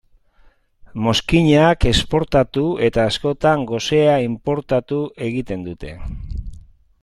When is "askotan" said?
3.11-3.69